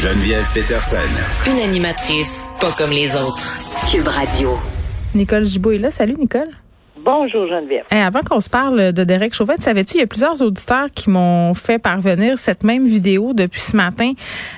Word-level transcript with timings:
Geneviève 0.00 0.46
Peterson. 0.54 0.96
Une 1.48 1.58
animatrice 1.58 2.46
pas 2.60 2.70
comme 2.70 2.90
les 2.90 3.16
autres. 3.16 3.58
Cube 3.90 4.06
Radio. 4.06 4.56
Nicole 5.12 5.44
Gibault 5.44 5.72
est 5.72 5.78
là. 5.78 5.90
Salut, 5.90 6.14
Nicole. 6.14 6.50
Bonjour 7.10 7.48
Geneviève. 7.48 7.84
avant 7.90 8.20
qu'on 8.20 8.40
se 8.40 8.50
parle 8.50 8.92
de 8.92 9.02
Derek 9.02 9.32
Chauvin, 9.32 9.54
savais-tu, 9.58 9.94
il 9.94 10.00
y 10.00 10.02
a 10.02 10.06
plusieurs 10.06 10.42
auditeurs 10.42 10.88
qui 10.94 11.08
m'ont 11.08 11.54
fait 11.54 11.78
parvenir 11.78 12.36
cette 12.36 12.64
même 12.64 12.86
vidéo 12.86 13.32
depuis 13.32 13.62
ce 13.62 13.74
matin 13.74 14.12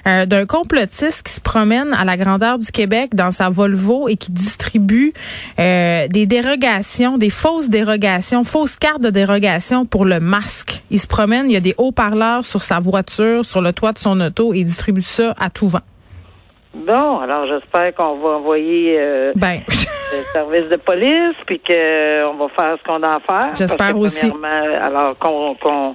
euh, 0.09 0.27
d'un 0.27 0.47
complotiste 0.47 1.23
qui 1.23 1.33
se 1.33 1.41
promène 1.41 1.95
à 1.95 2.05
la 2.05 2.17
grandeur 2.17 2.59
du 2.59 2.67
Québec 2.73 3.15
dans 3.15 3.31
sa 3.31 3.51
Volvo 3.51 4.09
et 4.09 4.17
qui 4.17 4.33
distribue 4.33 5.13
euh, 5.61 6.09
des 6.09 6.27
dérogations, 6.27 7.19
des 7.19 7.31
fausses 7.31 7.69
dérogations, 7.69 8.43
fausses 8.43 8.75
cartes 8.75 9.01
de 9.01 9.11
dérogation 9.11 9.85
pour 9.85 10.05
le 10.05 10.19
masque. 10.19 10.83
Il 10.91 10.99
se 10.99 11.07
promène, 11.07 11.49
il 11.49 11.53
y 11.53 11.57
a 11.57 11.61
des 11.61 11.77
haut-parleurs 11.79 12.45
sur 12.45 12.65
sa 12.65 12.81
voiture, 12.81 13.45
sur 13.45 13.61
le 13.61 13.73
toit 13.73 13.93
de 13.93 13.99
son 13.99 14.21
auto 14.21 14.55
et 14.55 14.59
il 14.59 14.65
distribue 14.65 15.03
ça 15.03 15.37
à 15.39 15.51
tout 15.51 15.69
vent. 15.69 15.83
Bon, 16.75 17.19
alors 17.19 17.47
j'espère 17.47 17.95
qu'on 17.95 18.19
va 18.19 18.29
envoyer 18.37 18.97
euh, 18.99 19.33
ben. 19.35 19.59
le 19.69 20.23
service 20.33 20.69
de 20.71 20.77
police, 20.77 21.37
puis 21.47 21.61
qu'on 21.61 22.35
va 22.37 22.49
faire 22.57 22.77
ce 22.79 22.85
qu'on 22.85 23.03
a 23.03 23.17
à 23.17 23.21
faire. 23.21 23.55
J'espère 23.57 23.99
aussi. 23.99 24.31
Alors 24.81 25.19
qu'on, 25.19 25.95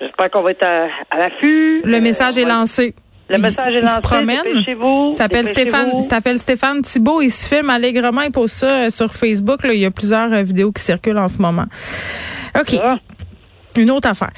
j'espère 0.00 0.30
qu'on 0.30 0.42
va 0.42 0.52
être 0.52 0.66
à, 0.66 1.18
l'affût. 1.18 1.82
Le 1.84 2.00
message 2.00 2.38
est 2.38 2.46
lancé. 2.46 2.94
Le 3.28 3.38
message 3.38 3.76
est 3.76 3.80
lancé. 3.82 3.92
Il 3.92 3.96
se 3.96 4.00
promène. 4.00 5.10
S'appelle 5.12 5.46
Stéphane, 5.46 6.00
s'appelle 6.00 6.38
Stéphane 6.38 6.80
Thibault. 6.80 7.20
Il 7.20 7.30
se 7.30 7.46
filme 7.46 7.68
allègrement. 7.68 8.22
Il 8.22 8.32
pose 8.32 8.52
ça 8.52 8.84
euh, 8.84 8.90
sur 8.90 9.12
Facebook. 9.12 9.64
Là. 9.64 9.74
Il 9.74 9.80
y 9.80 9.86
a 9.86 9.90
plusieurs 9.90 10.32
euh, 10.32 10.42
vidéos 10.42 10.72
qui 10.72 10.82
circulent 10.82 11.18
en 11.18 11.28
ce 11.28 11.42
moment. 11.42 11.66
OK. 12.58 12.74
Ah. 12.82 12.96
Une 13.76 13.90
autre 13.90 14.08
affaire. 14.08 14.30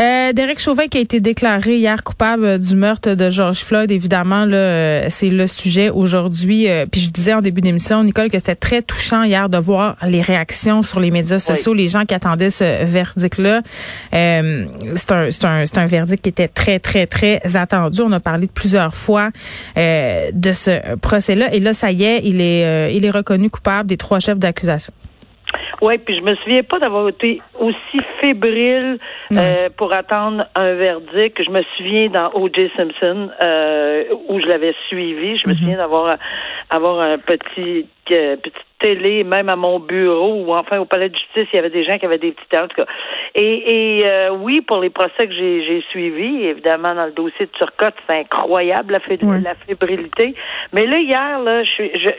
Euh, 0.00 0.32
Derek 0.32 0.58
Chauvin 0.58 0.86
qui 0.88 0.98
a 0.98 1.00
été 1.00 1.20
déclaré 1.20 1.76
hier 1.76 2.02
coupable 2.02 2.58
du 2.58 2.74
meurtre 2.76 3.14
de 3.14 3.30
George 3.30 3.58
Floyd, 3.58 3.90
évidemment, 3.90 4.44
là, 4.44 4.56
euh, 4.56 5.06
c'est 5.10 5.28
le 5.28 5.46
sujet 5.46 5.90
aujourd'hui. 5.90 6.68
Euh, 6.68 6.86
puis 6.90 7.00
je 7.00 7.10
disais 7.10 7.34
en 7.34 7.42
début 7.42 7.60
d'émission, 7.60 8.02
Nicole, 8.02 8.30
que 8.30 8.38
c'était 8.38 8.54
très 8.54 8.82
touchant 8.82 9.22
hier 9.22 9.48
de 9.48 9.58
voir 9.58 9.96
les 10.02 10.22
réactions 10.22 10.82
sur 10.82 11.00
les 11.00 11.10
médias 11.10 11.38
sociaux, 11.38 11.74
les 11.74 11.88
gens 11.88 12.04
qui 12.04 12.14
attendaient 12.14 12.50
ce 12.50 12.84
verdict-là. 12.84 13.62
Euh, 14.14 14.64
c'est 14.94 15.12
un, 15.12 15.30
c'est 15.30 15.44
un, 15.44 15.66
c'est 15.66 15.78
un 15.78 15.86
verdict 15.86 16.22
qui 16.22 16.30
était 16.30 16.48
très, 16.48 16.78
très, 16.78 17.06
très 17.06 17.42
attendu. 17.54 18.00
On 18.00 18.12
a 18.12 18.20
parlé 18.20 18.46
plusieurs 18.46 18.94
fois 18.94 19.30
euh, 19.76 20.30
de 20.32 20.52
ce 20.52 20.96
procès-là. 20.96 21.52
Et 21.54 21.60
là, 21.60 21.74
ça 21.74 21.92
y 21.92 22.04
est, 22.04 22.22
il 22.24 22.40
est, 22.40 22.94
il 22.94 23.04
est 23.04 23.10
reconnu 23.10 23.50
coupable 23.50 23.88
des 23.88 23.96
trois 23.96 24.20
chefs 24.20 24.38
d'accusation. 24.38 24.92
Oui, 25.82 25.98
puis 25.98 26.14
je 26.14 26.22
me 26.22 26.34
souviens 26.36 26.62
pas 26.62 26.78
d'avoir 26.78 27.08
été 27.08 27.40
aussi 27.58 27.98
fébrile 28.20 28.98
euh, 29.32 29.68
pour 29.76 29.94
attendre 29.94 30.46
un 30.54 30.74
verdict. 30.74 31.42
Je 31.42 31.50
me 31.50 31.62
souviens 31.76 32.08
dans 32.08 32.30
O.J. 32.34 32.70
Simpson 32.76 33.30
euh, 33.42 34.04
où 34.28 34.40
je 34.40 34.46
l'avais 34.46 34.74
suivi. 34.88 35.36
Je 35.38 35.48
me 35.48 35.52
mm-hmm. 35.52 35.58
souviens 35.58 35.76
d'avoir 35.76 36.18
avoir 36.70 37.00
un 37.00 37.18
petit 37.18 37.86
euh, 38.12 38.36
petite 38.36 38.56
télé, 38.78 39.24
même 39.24 39.48
à 39.48 39.56
mon 39.56 39.80
bureau 39.80 40.44
ou 40.44 40.54
enfin 40.54 40.78
au 40.78 40.84
palais 40.84 41.08
de 41.08 41.14
justice, 41.14 41.48
il 41.52 41.56
y 41.56 41.58
avait 41.58 41.70
des 41.70 41.84
gens 41.84 41.98
qui 41.98 42.04
avaient 42.04 42.18
des 42.18 42.32
petits 42.32 42.58
en 42.58 42.68
tout 42.68 42.76
cas. 42.76 42.86
Et, 43.34 44.00
et 44.00 44.06
euh, 44.06 44.30
oui, 44.30 44.60
pour 44.60 44.80
les 44.80 44.90
procès 44.90 45.26
que 45.26 45.32
j'ai 45.32 45.82
suivis, 45.90 46.44
évidemment 46.44 46.94
dans 46.94 47.06
le 47.06 47.12
dossier 47.12 47.46
de 47.46 47.50
Turcotte, 47.52 47.94
c'est 48.06 48.20
incroyable 48.20 48.92
la, 48.92 49.38
la, 49.38 49.54
fébrilité. 49.54 50.34
Mais 50.72 50.86
là 50.86 50.98
hier, 50.98 51.38
là, 51.40 51.62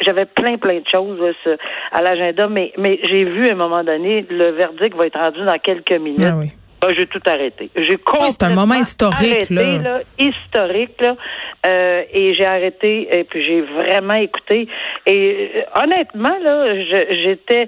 j'avais 0.01 0.25
plein 0.25 0.57
plein 0.57 0.79
de 0.79 0.87
choses 0.89 1.19
à 1.91 2.01
l'agenda, 2.01 2.47
mais 2.47 2.73
mais 2.77 2.99
j'ai 3.03 3.23
vu 3.23 3.47
à 3.47 3.51
un 3.51 3.55
moment 3.55 3.83
donné 3.83 4.25
le 4.29 4.51
verdict 4.51 4.95
va 4.95 5.07
être 5.07 5.19
rendu 5.19 5.43
dans 5.45 5.59
quelques 5.59 5.91
minutes. 5.91 6.25
Ah 6.25 6.37
oui. 6.37 6.51
Ah, 6.79 6.93
j'ai 6.95 7.07
tout 7.07 7.21
arrêté. 7.25 7.71
J'ai 7.75 7.97
complètement 7.97 8.29
c'est 8.29 8.43
un 8.43 8.53
moment 8.53 8.75
historique 8.75 9.49
arrêté, 9.49 9.79
là. 9.79 10.01
historique 10.19 11.01
là, 11.01 11.15
euh, 11.67 12.03
et 12.11 12.33
j'ai 12.33 12.45
arrêté 12.45 13.07
et 13.11 13.23
puis 13.23 13.43
j'ai 13.43 13.61
vraiment 13.61 14.13
écouté. 14.13 14.67
Et 15.05 15.51
euh, 15.55 15.83
honnêtement 15.83 16.37
là, 16.41 16.75
j'étais 16.83 17.67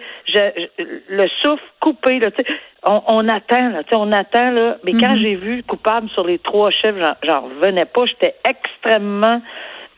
le 1.09 1.27
souffle 1.41 1.63
coupé 1.79 2.19
là, 2.19 2.29
on, 2.85 3.01
on 3.07 3.27
attend 3.27 3.69
là, 3.69 3.81
on 3.93 4.11
attend 4.11 4.51
là, 4.51 4.77
mais 4.83 4.93
quand 4.93 5.13
mm-hmm. 5.13 5.21
j'ai 5.21 5.35
vu 5.35 5.63
coupable 5.63 6.09
sur 6.09 6.25
les 6.25 6.39
trois 6.39 6.71
chefs, 6.71 6.95
j'en 7.23 7.41
revenais 7.41 7.85
pas, 7.85 8.05
j'étais 8.05 8.35
extrêmement 8.47 9.41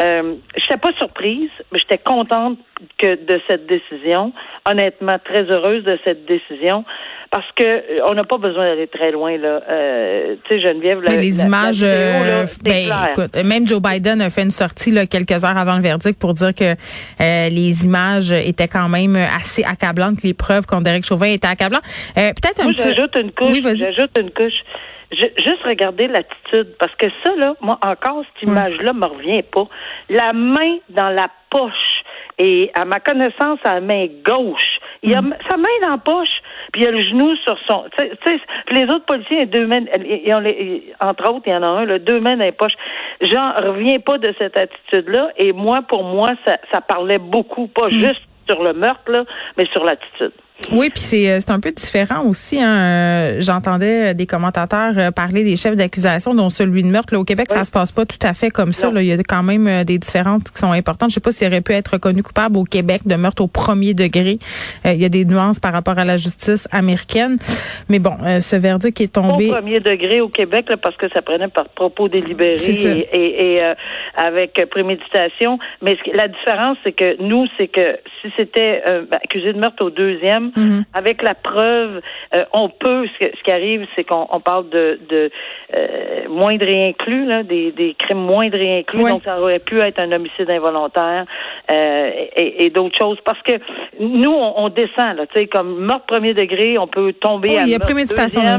euh, 0.02 0.36
je 0.56 0.62
n'étais 0.62 0.78
pas 0.78 0.92
surprise, 0.98 1.50
mais 1.72 1.80
j'étais 1.80 1.98
contente 1.98 2.58
que 2.98 3.16
de 3.16 3.42
cette 3.48 3.68
décision. 3.68 4.34
Honnêtement, 4.70 5.18
très 5.24 5.44
heureuse 5.44 5.84
de 5.84 5.98
cette 6.04 6.26
décision 6.26 6.86
parce 7.32 7.50
que 7.56 7.64
euh, 7.64 8.06
on 8.10 8.14
n'a 8.14 8.26
pas 8.26 8.38
besoin 8.38 8.66
d'aller 8.66 8.88
très 8.88 9.12
loin 9.12 9.38
là. 9.38 9.62
Euh, 9.70 10.36
tu 10.44 10.56
sais, 10.56 10.68
Geneviève, 10.68 11.02
les 11.02 11.44
images, 11.44 11.82
euh, 11.82 12.46
ben, 12.62 12.90
écoute, 13.12 13.36
même 13.44 13.66
Joe 13.66 13.82
Biden 13.82 14.22
a 14.22 14.30
fait 14.30 14.44
une 14.44 14.52
sortie 14.52 14.92
là, 14.92 15.08
quelques 15.08 15.44
heures 15.44 15.58
avant 15.58 15.78
le 15.78 15.82
verdict 15.82 16.20
pour 16.20 16.34
dire 16.34 16.54
que 16.54 16.76
les 17.20 17.86
images 17.86 18.34
étaient 18.34 18.68
quand 18.68 18.90
même 18.90 19.16
assez 19.16 19.64
accablantes, 19.64 20.24
les 20.24 20.34
preuves 20.34 20.66
contre 20.66 20.84
Derek 20.84 21.06
Chauvin 21.06 21.28
étaient 21.28 21.48
accablantes. 21.48 21.84
Peut-être 22.16 22.60
un 22.60 22.64
Moi, 22.64 22.74
j'ajoute 22.74 23.16
une 23.18 23.32
couche. 23.32 23.52
Oui, 23.52 23.62
j'ajoute 23.64 24.12
une 24.20 24.32
couche 24.32 24.60
juste 25.12 25.64
regarder 25.64 26.08
l'attitude, 26.08 26.76
parce 26.80 26.96
que 26.96 27.08
ça, 27.24 27.36
là, 27.36 27.56
moi, 27.62 27.78
encore, 27.84 28.24
cette 28.34 28.48
image-là 28.48 28.94
me 28.94 29.06
revient 29.06 29.44
pas. 29.44 29.68
La 30.10 30.34
main 30.34 30.78
dans 30.90 31.10
la 31.10 31.30
poche, 31.50 32.04
et 32.38 32.72
à 32.74 32.86
ma 32.86 33.00
connaissance, 33.00 33.60
à 33.66 33.76
la 33.76 33.82
main 33.82 34.08
gauche, 34.26 34.80
il 35.04 35.14
a 35.14 35.22
mm. 35.22 35.36
sa 35.50 35.58
main 35.58 35.68
dans 35.84 35.92
la 35.92 35.98
poche, 35.98 36.42
puis 36.72 36.82
il 36.82 36.88
a 36.88 36.92
le 36.92 37.04
genou 37.04 37.36
sur 37.38 37.58
son. 37.68 37.86
Tu 37.98 38.06
sais, 38.26 38.40
les 38.72 38.84
autres 38.86 39.06
policiers, 39.06 39.46
deux 39.46 39.68
mains, 39.68 39.82
ils 40.04 40.34
ont 40.34 40.40
les, 40.40 40.94
entre 41.00 41.30
autres, 41.30 41.44
il 41.46 41.54
y 41.54 41.56
en 41.56 41.64
a 41.64 41.68
un, 41.68 41.86
là, 41.86 42.00
deux 42.00 42.20
mains 42.20 42.38
dans 42.38 42.46
les 42.46 42.52
poches. 42.52 42.74
J'en 43.22 43.54
reviens 43.54 44.00
pas 44.00 44.18
de 44.18 44.34
cette 44.38 44.56
attitude-là, 44.56 45.32
et 45.38 45.52
moi, 45.52 45.82
pour 45.88 46.04
moi, 46.04 46.30
ça, 46.48 46.58
ça 46.72 46.82
parlait 46.82 47.20
beaucoup, 47.20 47.68
pas 47.68 47.88
mm. 47.88 47.92
juste 47.92 48.22
sur 48.50 48.64
le 48.64 48.74
meurtre, 48.74 49.12
là, 49.12 49.24
mais 49.58 49.66
sur 49.74 49.84
l'attitude. 49.84 50.34
Oui, 50.72 50.90
puis 50.90 51.02
c'est 51.02 51.30
euh, 51.30 51.40
c'est 51.40 51.52
un 51.52 51.60
peu 51.60 51.72
différent 51.72 52.26
aussi. 52.26 52.62
Hein. 52.62 52.78
Euh, 52.78 53.36
j'entendais 53.40 54.14
des 54.14 54.26
commentateurs 54.26 54.94
euh, 54.98 55.12
parler 55.12 55.44
des 55.44 55.56
chefs 55.56 55.76
d'accusation, 55.76 56.34
dont 56.34 56.50
celui 56.50 56.84
de 56.84 56.88
meurtre. 56.88 57.14
Là, 57.14 57.20
au 57.20 57.24
Québec, 57.24 57.48
ça 57.50 57.64
se 57.64 57.72
passe 57.72 57.92
pas 57.92 58.06
tout 58.06 58.20
à 58.22 58.34
fait 58.34 58.50
comme 58.50 58.72
ça. 58.72 58.92
Là. 58.92 59.02
Il 59.02 59.08
y 59.08 59.12
a 59.12 59.18
quand 59.18 59.44
même 59.44 59.84
des 59.84 59.98
différences 59.98 60.44
qui 60.44 60.60
sont 60.60 60.72
importantes. 60.72 61.10
Je 61.10 61.16
sais 61.16 61.22
pas 61.22 61.32
s'il 61.32 61.48
aurait 61.48 61.62
pu 61.62 61.74
être 61.74 61.90
reconnu 61.90 62.24
coupable 62.24 62.58
au 62.58 62.64
Québec 62.64 63.02
de 63.06 63.16
meurtre 63.16 63.42
au 63.44 63.48
premier 63.48 63.94
degré. 63.94 64.40
il 64.86 65.02
y 65.02 65.06
a 65.06 65.10
des 65.10 65.26
nuances 65.26 65.60
par 65.60 65.74
rapport 65.74 65.98
à 65.98 66.06
la 66.06 66.18
justice 66.18 66.68
américaine. 66.72 67.38
Mais 67.90 68.00
bon, 68.00 68.16
ce 68.40 68.56
verdict 68.56 69.02
est 69.02 69.14
tombé. 69.14 69.50
Au 69.50 69.56
premier 69.56 69.80
degré 69.80 70.22
au 70.22 70.30
Québec, 70.30 70.70
là, 70.70 70.78
parce 70.78 70.96
que 70.96 71.10
ça 71.10 71.22
prenait 71.22 71.48
par 71.48 71.68
propos 71.70 72.08
délibéré 72.08 72.56
et, 73.14 73.56
et, 73.56 73.74
avec 74.16 74.62
préméditation. 74.70 75.60
Mais 75.82 75.98
la 76.14 76.28
différence, 76.28 76.78
c'est 76.84 76.94
que 76.94 77.22
nous, 77.22 77.48
c'est 77.58 77.68
que 77.68 77.98
si 78.22 78.32
c'était 78.38 78.84
accusé 79.12 79.54
de 79.54 79.60
meurtre 79.60 79.84
au 79.84 79.90
deuxième, 79.90 80.51
Mm-hmm. 80.56 80.84
Avec 80.94 81.22
la 81.22 81.36
preuve, 81.36 82.02
euh, 82.36 82.44
on 82.54 82.70
peut. 82.70 83.08
Ce, 83.20 83.44
qui 83.44 83.52
arrive, 83.52 83.86
c'est 83.96 84.04
qu'on 84.04 84.40
parle 84.40 84.70
de, 84.70 85.00
de 85.10 85.32
euh, 85.76 86.30
moindre 86.30 86.68
inclus, 86.68 87.26
là, 87.26 87.44
des, 87.44 87.72
des 87.72 87.96
crimes 87.98 88.20
moindres 88.20 88.58
et 88.58 88.80
inclus. 88.80 89.04
Donc, 89.04 89.24
ça 89.24 89.40
aurait 89.40 89.60
pu 89.60 89.80
être 89.80 90.00
un 90.00 90.12
homicide 90.12 90.50
involontaire 90.50 91.26
euh, 91.72 92.12
et, 92.36 92.66
et 92.66 92.70
d'autres 92.70 92.98
choses. 92.98 93.18
Parce 93.24 93.42
que 93.42 93.54
nous, 94.00 94.32
on, 94.32 94.70
descend, 94.70 95.18
là, 95.18 95.26
tu 95.28 95.40
sais, 95.40 95.48
comme 95.48 95.80
meurtre 95.86 96.06
premier 96.06 96.34
degré, 96.34 96.78
on 96.78 96.88
peut 96.88 97.14
tomber 97.14 97.58
à 97.58 97.64
il 97.64 97.70
y 97.70 97.76
a 97.76 97.80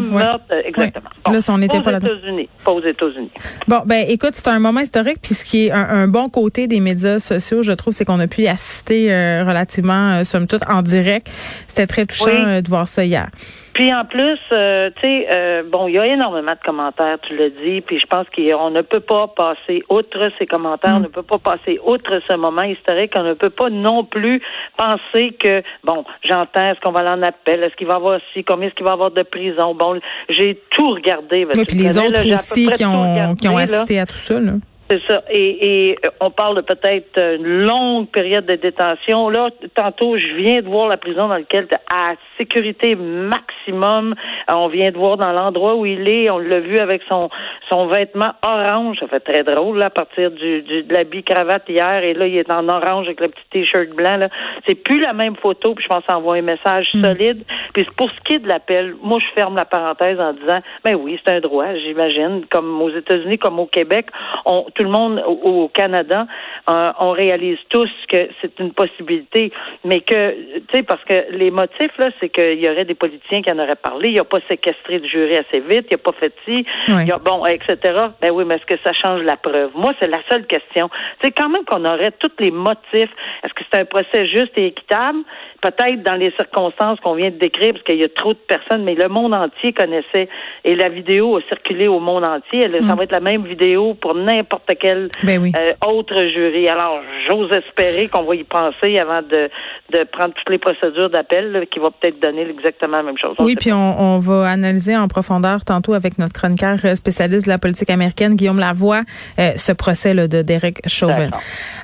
meurtre, 0.00 0.44
exactement. 0.64 1.10
là, 1.30 1.38
on 1.48 1.58
n'était 1.58 1.80
pas, 1.80 1.92
aux 1.92 1.96
États-Unis. 1.96 2.48
Pas 2.64 2.72
aux 2.72 2.82
États-Unis. 2.82 3.30
Bon, 3.68 3.80
ben, 3.86 4.04
écoute, 4.08 4.34
c'est 4.34 4.48
un 4.48 4.58
moment 4.58 4.80
historique. 4.80 5.18
Puis 5.22 5.34
ce 5.34 5.44
qui 5.44 5.66
est 5.66 5.70
un, 5.70 6.08
bon 6.08 6.28
côté 6.28 6.66
des 6.66 6.80
médias 6.80 7.18
sociaux, 7.18 7.62
je 7.62 7.72
trouve, 7.72 7.92
c'est 7.92 8.04
qu'on 8.04 8.20
a 8.20 8.26
pu 8.26 8.42
y 8.42 8.48
assister 8.48 9.08
relativement, 9.46 10.24
somme 10.24 10.46
toute, 10.46 10.62
en 10.68 10.82
direct. 10.82 11.28
C'était 11.66 11.81
très 11.86 12.06
touchant 12.06 12.28
euh, 12.28 12.60
de 12.60 12.68
voir 12.68 12.86
ça 12.88 13.04
hier. 13.04 13.28
Puis 13.72 13.92
en 13.92 14.04
plus, 14.04 14.38
euh, 14.52 14.90
tu 14.96 15.02
sais, 15.02 15.26
euh, 15.32 15.62
bon, 15.62 15.88
il 15.88 15.94
y 15.94 15.98
a 15.98 16.06
énormément 16.06 16.52
de 16.52 16.60
commentaires, 16.64 17.16
tu 17.26 17.36
l'as 17.36 17.48
dit, 17.48 17.80
puis 17.80 17.98
je 17.98 18.06
pense 18.06 18.26
qu'on 18.34 18.70
ne 18.70 18.82
peut 18.82 19.00
pas 19.00 19.28
passer 19.28 19.82
outre 19.88 20.30
ces 20.38 20.46
commentaires, 20.46 20.96
on 20.96 21.00
mm. 21.00 21.04
ne 21.04 21.08
peut 21.08 21.22
pas 21.22 21.38
passer 21.38 21.80
outre 21.86 22.20
ce 22.28 22.36
moment 22.36 22.62
historique, 22.62 23.12
on 23.16 23.22
ne 23.22 23.32
peut 23.32 23.50
pas 23.50 23.70
non 23.70 24.04
plus 24.04 24.42
penser 24.76 25.34
que, 25.40 25.62
bon, 25.84 26.04
j'entends, 26.22 26.70
est-ce 26.70 26.80
qu'on 26.80 26.92
va 26.92 27.00
aller 27.00 27.22
en 27.22 27.22
appel, 27.22 27.62
est-ce 27.62 27.74
qu'il 27.76 27.86
va 27.86 27.94
y 27.94 27.96
avoir 27.96 28.16
aussi, 28.16 28.44
combien 28.44 28.68
est-ce 28.68 28.74
qu'il 28.74 28.84
va 28.84 28.90
y 28.90 28.94
avoir 28.94 29.10
de 29.10 29.22
prison, 29.22 29.74
bon, 29.74 29.98
j'ai 30.28 30.60
tout 30.70 30.90
regardé. 30.90 31.46
Oui, 31.54 31.64
puis 31.64 31.78
les 31.78 31.96
autres 31.96 32.30
aussi 32.30 32.68
qui 32.72 32.84
ont, 32.84 33.34
qui 33.36 33.48
ont 33.48 33.56
assisté 33.56 33.98
à 34.00 34.06
tout 34.06 34.18
ça, 34.18 34.38
là. 34.38 34.52
C'est 34.92 35.00
ça. 35.08 35.22
Et, 35.30 35.90
et, 35.90 35.98
on 36.20 36.30
parle 36.30 36.56
de 36.56 36.60
peut-être 36.60 37.18
une 37.18 37.64
longue 37.64 38.08
période 38.08 38.44
de 38.44 38.56
détention. 38.56 39.30
Là, 39.30 39.48
tantôt, 39.74 40.18
je 40.18 40.34
viens 40.34 40.60
de 40.60 40.68
voir 40.68 40.86
la 40.86 40.98
prison 40.98 41.28
dans 41.28 41.38
laquelle, 41.38 41.66
à 41.90 42.12
sécurité 42.36 42.94
maximum, 42.94 44.14
on 44.52 44.68
vient 44.68 44.90
de 44.90 44.98
voir 44.98 45.16
dans 45.16 45.32
l'endroit 45.32 45.76
où 45.76 45.86
il 45.86 46.06
est, 46.06 46.28
on 46.28 46.38
l'a 46.38 46.60
vu 46.60 46.76
avec 46.78 47.00
son 47.08 47.30
son 47.70 47.86
vêtement 47.86 48.32
orange. 48.42 48.98
Ça 49.00 49.08
fait 49.08 49.20
très 49.20 49.44
drôle, 49.44 49.78
là, 49.78 49.86
à 49.86 49.90
partir 49.90 50.30
du, 50.30 50.60
du 50.60 50.82
de 50.82 50.92
l'habit 50.92 51.22
cravate 51.22 51.66
hier. 51.68 52.04
Et 52.04 52.12
là, 52.12 52.26
il 52.26 52.36
est 52.36 52.50
en 52.50 52.68
orange 52.68 53.06
avec 53.06 53.20
le 53.20 53.28
petit 53.28 53.44
t-shirt 53.50 53.88
blanc. 53.90 54.16
Là. 54.16 54.28
C'est 54.66 54.74
plus 54.74 55.00
la 55.00 55.14
même 55.14 55.36
photo, 55.36 55.74
puis 55.74 55.84
je 55.84 55.88
pense 55.88 56.04
envoie 56.08 56.36
un 56.36 56.42
message 56.42 56.88
hmm. 56.92 57.02
solide. 57.02 57.44
Puis 57.72 57.86
pour 57.96 58.10
ce 58.10 58.20
qui 58.24 58.34
est 58.34 58.38
de 58.40 58.48
l'appel, 58.48 58.94
moi, 59.02 59.18
je 59.20 59.32
ferme 59.34 59.56
la 59.56 59.64
parenthèse 59.64 60.20
en 60.20 60.34
disant, 60.34 60.60
ben 60.84 60.96
oui, 60.96 61.18
c'est 61.24 61.32
un 61.32 61.40
droit, 61.40 61.74
j'imagine, 61.74 62.44
comme 62.50 62.82
aux 62.82 62.90
États-Unis, 62.90 63.38
comme 63.38 63.58
au 63.58 63.66
Québec, 63.66 64.06
on, 64.44 64.66
tout 64.74 64.81
le 64.82 64.90
monde 64.90 65.22
au, 65.26 65.68
Canada, 65.68 66.26
euh, 66.68 66.92
on 66.98 67.10
réalise 67.10 67.58
tous 67.68 67.90
que 68.08 68.28
c'est 68.40 68.58
une 68.58 68.72
possibilité, 68.72 69.52
mais 69.84 70.00
que, 70.00 70.32
tu 70.32 70.64
sais, 70.72 70.82
parce 70.82 71.02
que 71.04 71.26
les 71.30 71.50
motifs, 71.50 71.96
là, 71.98 72.10
c'est 72.20 72.28
qu'il 72.28 72.64
y 72.64 72.68
aurait 72.68 72.84
des 72.84 72.94
politiciens 72.94 73.42
qui 73.42 73.50
en 73.50 73.58
auraient 73.58 73.76
parlé, 73.76 74.10
il 74.10 74.20
a 74.20 74.24
pas 74.24 74.40
séquestré 74.48 74.98
du 74.98 75.08
jury 75.08 75.36
assez 75.36 75.60
vite, 75.60 75.86
il 75.90 75.94
a 75.94 75.98
pas 75.98 76.12
fait 76.12 76.34
ci, 76.44 76.64
il 76.88 77.12
a, 77.12 77.18
bon, 77.18 77.44
etc. 77.46 77.76
Ben 78.20 78.30
oui, 78.32 78.44
mais 78.46 78.56
est-ce 78.56 78.66
que 78.66 78.78
ça 78.84 78.92
change 78.92 79.22
la 79.22 79.36
preuve? 79.36 79.70
Moi, 79.74 79.92
c'est 80.00 80.06
la 80.06 80.20
seule 80.30 80.46
question. 80.46 80.90
C'est 81.22 81.32
quand 81.32 81.48
même 81.48 81.64
qu'on 81.64 81.84
aurait 81.84 82.12
tous 82.12 82.32
les 82.38 82.50
motifs. 82.50 83.10
Est-ce 83.42 83.54
que 83.54 83.64
c'est 83.70 83.80
un 83.80 83.84
procès 83.84 84.26
juste 84.26 84.56
et 84.56 84.66
équitable? 84.66 85.18
Peut-être 85.60 86.02
dans 86.02 86.16
les 86.16 86.32
circonstances 86.32 86.98
qu'on 87.00 87.14
vient 87.14 87.30
de 87.30 87.38
décrire, 87.38 87.72
parce 87.72 87.84
qu'il 87.84 88.00
y 88.00 88.04
a 88.04 88.08
trop 88.08 88.32
de 88.32 88.38
personnes, 88.38 88.82
mais 88.84 88.94
le 88.94 89.08
monde 89.08 89.34
entier 89.34 89.72
connaissait 89.72 90.28
et 90.64 90.74
la 90.74 90.88
vidéo 90.88 91.36
a 91.36 91.42
circulé 91.48 91.88
au 91.88 92.00
monde 92.00 92.24
entier. 92.24 92.62
Ça 92.62 92.94
mm. 92.94 92.96
va 92.96 93.04
être 93.04 93.12
la 93.12 93.20
même 93.20 93.44
vidéo 93.44 93.94
pour 93.94 94.14
n'importe 94.14 94.61
quel 94.80 95.08
ben 95.22 95.52
euh, 95.54 95.72
autre 95.86 96.14
jury. 96.32 96.68
Alors, 96.68 97.00
j'ose 97.28 97.50
espérer 97.52 98.08
qu'on 98.08 98.22
va 98.22 98.34
y 98.34 98.44
penser 98.44 98.98
avant 98.98 99.22
de, 99.22 99.50
de 99.92 100.04
prendre 100.04 100.34
toutes 100.34 100.50
les 100.50 100.58
procédures 100.58 101.10
d'appel 101.10 101.66
qui 101.70 101.78
vont 101.78 101.90
peut-être 101.90 102.20
donner 102.20 102.42
exactement 102.48 102.98
la 102.98 103.02
même 103.02 103.18
chose. 103.18 103.34
oui, 103.38 103.56
puis 103.56 103.72
on, 103.72 104.00
on, 104.00 104.18
va 104.18 104.48
analyser 104.48 104.96
en 104.96 105.08
profondeur 105.08 105.64
tantôt 105.64 105.94
avec 105.94 106.18
notre 106.18 106.32
chroniqueur 106.32 106.78
spécialiste 106.96 107.46
de 107.46 107.50
la 107.50 107.58
politique 107.58 107.90
américaine, 107.90 108.34
Guillaume 108.34 108.58
Lavoie, 108.58 109.02
euh, 109.38 109.52
ce 109.56 109.72
procès 109.72 110.14
là, 110.14 110.28
de 110.28 110.42
Derek 110.42 110.80
Chauvin. 110.86 111.30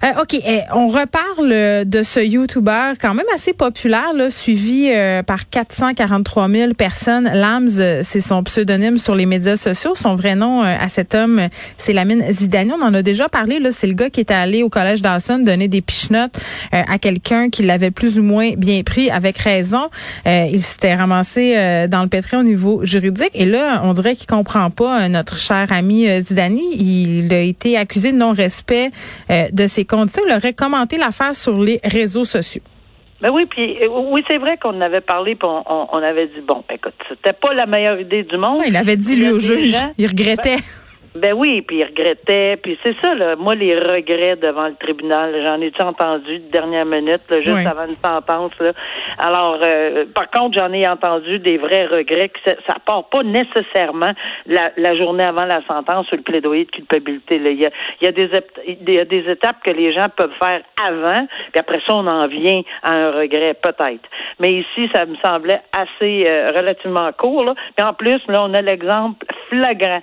Euh, 0.05 0.23
OK, 0.23 0.35
eh, 0.35 0.61
on 0.75 0.89
reparle 0.89 1.85
de 1.89 2.03
ce 2.03 2.21
YouTuber 2.21 2.93
quand 3.01 3.15
même 3.15 3.27
assez 3.35 3.53
populaire, 3.53 4.13
là, 4.15 4.31
suivi 4.31 4.91
par 5.27 5.49
443 5.49 6.49
000 6.49 6.75
personnes. 6.75 7.31
Lams, 7.33 8.03
c'est 8.03 8.21
son 8.21 8.43
pseudonyme 8.43 8.99
sur 8.99 9.15
les 9.15 9.27
médias 9.27 9.57
sociaux. 9.57 9.95
Son 9.95 10.15
vrai 10.15 10.35
nom 10.35 10.63
à 10.63 10.89
cet 10.89 11.15
homme, 11.15 11.41
c'est 11.77 11.93
Lamine 11.93 12.25
Zidane. 12.31 12.68
On 12.73 12.83
en 12.83 12.95
a 12.95 13.03
déjà 13.03 13.29
parlé. 13.29 13.59
Là, 13.59 13.71
c'est 13.73 13.87
le 13.87 13.95
gars 13.95 14.11
qui 14.11 14.21
est 14.21 14.31
allé 14.31 14.63
au 14.63 14.69
collège 14.69 15.03
Dawson 15.03 15.39
donner 15.39 15.69
des 15.69 15.81
pichenottes 15.81 16.37
euh, 16.75 16.83
à 16.89 16.99
quelqu'un 16.99 17.51
qui 17.51 17.63
l'avait 17.63 17.91
plus 17.91 18.19
ou 18.19 18.23
moins 18.23 18.53
bien 18.57 18.83
pris, 18.83 19.11
avec 19.11 19.39
raison. 19.39 19.89
Euh, 20.27 20.47
il 20.51 20.61
s'était 20.61 20.95
ramassé 20.95 21.55
euh, 21.57 21.87
dans 21.87 22.03
le 22.03 22.09
pétrin 22.09 22.41
au 22.41 22.43
niveau 22.45 22.85
juridique. 22.85 23.31
Et 23.35 23.45
là, 23.45 23.81
on 23.85 23.93
dirait 23.93 24.17
qu'il 24.17 24.27
comprend 24.27 24.71
pas 24.71 25.09
notre 25.09 25.39
cher 25.39 25.67
ami 25.71 26.09
Zidani. 26.21 26.63
Il 26.77 27.33
a 27.33 27.41
été 27.41 27.77
accusé 27.77 28.13
de 28.13 28.17
non-respect 28.17 28.91
de 29.31 29.67
ses 29.67 29.85
conditions. 29.85 30.23
Il 30.27 30.35
aurait 30.35 30.53
commenté 30.53 30.97
l'affaire 30.97 31.35
sur 31.35 31.59
les 31.59 31.81
réseaux 31.85 32.25
sociaux. 32.25 32.63
Ben 33.21 33.31
oui, 33.31 33.47
puis 33.47 33.77
oui, 33.91 34.23
c'est 34.29 34.39
vrai 34.39 34.57
qu'on 34.59 34.81
avait 34.81 35.01
parlé, 35.01 35.35
puis 35.35 35.49
on, 35.49 35.99
avait 35.99 36.29
dit 36.29 36.41
bon, 36.47 36.63
écoute, 36.73 36.95
c'était 37.09 37.33
pas 37.33 37.53
la 37.53 37.67
meilleure 37.67 37.99
idée 37.99 38.23
du 38.23 38.37
monde. 38.37 38.59
il 38.67 38.77
avait 38.77 38.97
dit 38.97 39.17
lui 39.17 39.31
au 39.31 39.41
juge, 39.41 39.75
il 39.99 40.07
regrettait. 40.07 40.57
Ben, 40.57 40.63
ben 41.15 41.33
oui, 41.33 41.63
puis 41.63 41.79
il 41.79 41.85
regrettait, 41.85 42.57
puis 42.63 42.79
c'est 42.83 42.95
ça, 43.03 43.15
là. 43.15 43.35
Moi, 43.37 43.55
les 43.55 43.79
regrets 43.79 44.37
devant 44.37 44.69
le 44.69 44.75
tribunal, 44.75 45.35
j'en 45.43 45.61
ai 45.61 45.73
entendu 45.81 46.39
de 46.39 46.51
dernière 46.51 46.85
minute, 46.85 47.23
juste 47.43 47.67
avant 47.67 47.87
une 47.87 47.95
sentence. 47.95 48.53
Là? 48.61 48.73
Alors, 49.19 49.59
euh, 49.63 50.05
par 50.15 50.31
contre, 50.31 50.59
j'en 50.59 50.73
ai 50.73 50.87
entendu 50.87 51.39
des 51.39 51.57
vrais 51.57 51.87
regrets 51.87 52.29
que 52.29 52.39
ça, 52.45 52.53
ça 52.67 52.77
part 52.85 53.09
pas 53.09 53.23
nécessairement 53.23 54.13
la, 54.47 54.71
la, 54.77 54.97
journée 54.97 55.25
avant 55.25 55.45
la 55.45 55.63
sentence 55.67 56.07
sur 56.09 56.17
le 56.17 56.23
plaidoyer 56.23 56.67
de 56.67 56.71
culpabilité. 56.71 57.39
Là. 57.39 57.51
Il, 57.51 57.61
y 57.61 57.67
a, 57.67 57.71
il, 58.01 58.05
y 58.05 58.09
a 58.09 58.13
des, 58.13 58.31
il 58.67 58.95
y 58.95 58.99
a 58.99 59.05
des 59.05 59.31
étapes 59.31 59.63
que 59.65 59.71
les 59.71 59.93
gens 59.93 60.09
peuvent 60.15 60.37
faire 60.41 60.61
avant, 60.85 61.27
puis 61.53 61.61
après 61.61 61.81
ça, 61.87 61.95
on 61.95 62.07
en 62.07 62.27
vient 62.27 62.63
à 62.83 62.93
un 62.93 63.11
regret, 63.13 63.55
peut-être. 63.55 64.09
Mais 64.41 64.53
ici, 64.53 64.91
ça 64.95 65.07
me 65.07 65.17
semblait 65.25 65.61
assez 65.73 66.27
euh, 66.27 66.53
relativement 66.55 67.11
court. 67.13 67.45
Là. 67.45 67.55
Puis 67.77 67.87
en 67.87 67.95
plus, 67.95 68.21
là, 68.29 68.43
on 68.45 68.55
a 68.55 68.61
l'exemple 68.61 69.27
flagrant. 69.49 70.03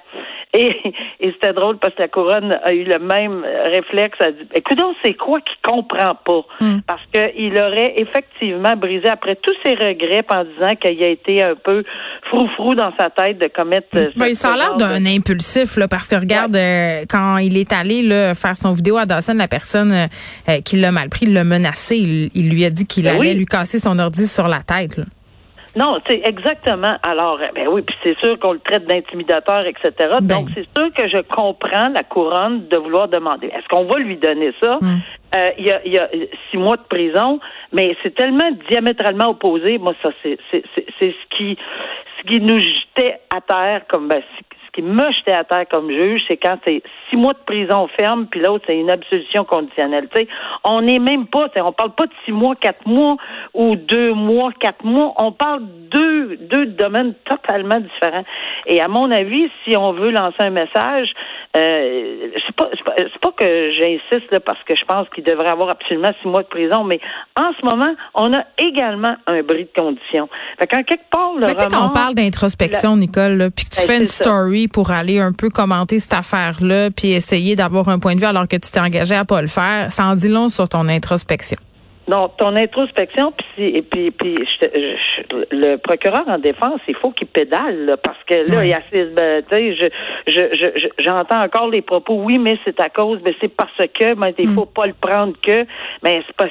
Et, 0.53 0.93
et 1.19 1.31
c'était 1.33 1.53
drôle 1.53 1.77
parce 1.77 1.93
que 1.95 2.01
la 2.01 2.07
couronne 2.07 2.57
a 2.63 2.73
eu 2.73 2.83
le 2.83 2.99
même 2.99 3.43
réflexe. 3.73 4.17
Elle 4.21 4.35
dit, 4.35 4.47
écoute, 4.53 4.79
c'est 5.03 5.13
quoi 5.13 5.39
qu'il 5.41 5.57
comprend 5.61 6.15
pas? 6.15 6.45
Hmm. 6.61 6.79
Parce 6.87 7.01
qu'il 7.13 7.59
aurait 7.59 7.93
effectivement 7.97 8.75
brisé 8.75 9.07
après 9.09 9.35
tous 9.35 9.55
ses 9.65 9.73
regrets 9.73 10.23
en 10.29 10.43
disant 10.45 10.75
qu'il 10.75 11.03
a 11.03 11.07
été 11.09 11.43
un 11.43 11.55
peu 11.55 11.83
froufrou 12.29 12.75
dans 12.75 12.93
sa 12.97 13.09
tête 13.09 13.37
de 13.37 13.47
commettre. 13.47 13.87
Hmm. 13.93 14.11
Ben, 14.15 14.27
il 14.27 14.45
a 14.45 14.55
l'air 14.55 14.75
d'un 14.75 15.05
impulsif, 15.05 15.77
là, 15.77 15.87
parce 15.87 16.07
que 16.07 16.15
regarde, 16.15 16.55
euh, 16.55 17.03
quand 17.09 17.37
il 17.37 17.57
est 17.57 17.73
allé 17.73 18.01
là, 18.01 18.35
faire 18.35 18.55
son 18.55 18.73
vidéo 18.73 18.97
à 18.97 19.05
Dawson, 19.05 19.33
la 19.33 19.47
personne 19.47 19.91
euh, 19.91 20.07
euh, 20.49 20.61
qui 20.61 20.77
l'a 20.77 20.91
mal 20.91 21.09
pris 21.09 21.25
l'a 21.25 21.43
menacé. 21.43 21.97
Il, 21.97 22.49
lui 22.49 22.65
a 22.65 22.69
dit 22.69 22.85
qu'il 22.85 23.05
ben 23.05 23.19
allait 23.19 23.33
lui 23.33 23.45
casser 23.45 23.79
son 23.79 23.99
ordi 23.99 24.27
sur 24.27 24.47
la 24.47 24.59
tête. 24.59 24.97
Là. 24.97 25.05
Non, 25.75 25.99
c'est 26.07 26.21
exactement. 26.25 26.95
Alors, 27.03 27.39
eh 27.41 27.51
ben 27.53 27.67
oui, 27.67 27.81
puis 27.81 27.95
c'est 28.03 28.17
sûr 28.19 28.39
qu'on 28.39 28.53
le 28.53 28.59
traite 28.59 28.85
d'intimidateur, 28.85 29.65
etc. 29.65 29.91
Ben. 30.21 30.27
Donc, 30.27 30.49
c'est 30.53 30.67
sûr 30.77 30.91
que 30.93 31.07
je 31.07 31.17
comprends 31.21 31.89
la 31.89 32.03
couronne 32.03 32.67
de 32.67 32.77
vouloir 32.77 33.07
demander. 33.07 33.47
Est-ce 33.47 33.67
qu'on 33.67 33.85
va 33.85 33.99
lui 33.99 34.15
donner 34.15 34.53
ça? 34.63 34.77
Hmm. 34.81 34.99
Euh, 35.35 35.51
il, 35.57 35.65
y 35.65 35.71
a, 35.71 35.85
y, 35.85 35.97
a, 35.97 36.07
six 36.49 36.57
mois 36.57 36.77
de 36.77 36.83
prison, 36.83 37.39
mais 37.73 37.95
c'est 38.03 38.15
tellement 38.15 38.51
diamétralement 38.69 39.29
opposé. 39.29 39.77
Moi, 39.77 39.93
ça, 40.01 40.09
c'est 40.23 40.37
ce 41.01 41.35
qui 41.37 41.57
ce 42.17 42.27
qui 42.27 42.39
nous 42.39 42.57
jetait 42.57 43.19
à 43.35 43.41
terre 43.41 43.81
comme 43.89 44.07
ben, 44.07 44.21
qui 44.75 44.81
me 44.81 45.09
jetait 45.11 45.31
à 45.31 45.45
terre 45.45 45.65
comme 45.71 45.89
juge, 45.89 46.21
c'est 46.27 46.35
quand 46.35 46.57
c'est 46.67 46.83
six 47.09 47.15
mois 47.15 47.33
de 47.33 47.39
prison 47.45 47.87
ferme, 47.97 48.27
puis 48.27 48.41
l'autre, 48.41 48.65
c'est 48.67 48.77
une 48.77 48.89
absolution 48.89 49.45
conditionnelle. 49.45 50.09
sais, 50.13 50.27
on 50.65 50.81
n'est 50.81 50.99
même 50.99 51.27
pas, 51.27 51.47
on 51.55 51.71
parle 51.71 51.91
pas 51.91 52.05
de 52.05 52.13
six 52.25 52.33
mois, 52.33 52.55
quatre 52.55 52.85
mois 52.85 53.15
ou 53.53 53.77
deux 53.77 54.13
mois, 54.13 54.51
quatre 54.59 54.83
mois. 54.83 55.13
On 55.17 55.31
parle 55.31 55.61
deux, 55.89 56.35
deux 56.37 56.65
domaines 56.65 57.13
totalement 57.23 57.79
différents. 57.79 58.25
Et 58.65 58.81
à 58.81 58.89
mon 58.89 59.09
avis, 59.11 59.49
si 59.63 59.77
on 59.77 59.93
veut 59.93 60.11
lancer 60.11 60.41
un 60.41 60.49
message, 60.49 61.13
euh, 61.55 62.29
c'est 62.45 62.55
pas, 62.55 62.69
c'est 62.97 63.19
pas, 63.19 63.31
que 63.31 63.71
j'insiste 63.71 64.31
là, 64.31 64.39
parce 64.39 64.61
que 64.63 64.75
je 64.75 64.85
pense 64.85 65.07
qu'il 65.09 65.23
devrait 65.23 65.49
avoir 65.49 65.69
absolument 65.69 66.11
six 66.21 66.27
mois 66.27 66.43
de 66.43 66.47
prison, 66.47 66.83
mais 66.83 66.99
en 67.39 67.51
ce 67.59 67.65
moment, 67.65 67.93
on 68.13 68.33
a 68.33 68.43
également 68.57 69.15
un 69.27 69.41
bris 69.41 69.65
de 69.65 69.81
conditions. 69.81 70.29
Fait 70.59 70.67
qu'en 70.67 70.83
quelque 70.83 71.09
part, 71.09 71.33
le 71.35 71.47
mais 71.47 71.55
quand 71.55 71.89
on 71.89 71.89
parle 71.89 72.15
d'introspection, 72.15 72.97
Nicole, 72.97 73.49
puis 73.55 73.65
que 73.65 73.71
tu 73.71 73.81
ben, 73.81 73.87
fais 73.87 73.97
une 73.99 74.05
story 74.05 74.67
pour 74.67 74.91
aller 74.91 75.19
un 75.19 75.31
peu 75.31 75.49
commenter 75.49 75.99
cette 75.99 76.13
affaire-là, 76.13 76.91
puis 76.91 77.11
essayer 77.11 77.55
d'avoir 77.55 77.89
un 77.89 77.99
point 77.99 78.15
de 78.15 78.19
vue 78.19 78.25
alors 78.25 78.47
que 78.47 78.57
tu 78.57 78.71
t'es 78.71 78.79
engagé 78.79 79.15
à 79.15 79.25
pas 79.25 79.41
le 79.41 79.47
faire, 79.47 79.91
ça 79.91 80.05
en 80.05 80.15
dit 80.15 80.29
long 80.29 80.49
sur 80.49 80.67
ton 80.67 80.87
introspection. 80.89 81.57
Non, 82.07 82.29
ton 82.29 82.55
introspection, 82.55 83.31
puis 83.31 83.77
et 83.77 83.81
puis, 83.81 84.11
puis 84.11 84.35
le 85.51 85.77
procureur 85.77 86.23
en 86.27 86.37
défense, 86.37 86.79
il 86.87 86.95
faut 86.95 87.09
qu'il 87.09 87.27
pédale 87.27 87.97
parce 88.03 88.23
que 88.27 88.47
là, 88.51 88.63
il 88.63 88.69
y 88.69 88.73
a 88.73 88.81
ben, 88.91 89.43
tu 89.43 89.55
sais, 89.55 89.91
je, 90.27 90.87
j'entends 90.99 91.41
encore 91.41 91.69
les 91.69 91.81
propos. 91.81 92.15
Oui, 92.15 92.37
mais 92.37 92.59
c'est 92.63 92.79
à 92.79 92.89
cause, 92.89 93.19
mais 93.25 93.35
c'est 93.41 93.47
parce 93.47 93.75
que, 93.77 94.13
mais 94.13 94.35
il 94.37 94.49
mm. 94.49 94.53
faut 94.53 94.65
pas 94.67 94.85
le 94.85 94.93
prendre 94.93 95.33
que, 95.41 95.65
mais 96.03 96.21
c'est 96.27 96.35
pas. 96.35 96.45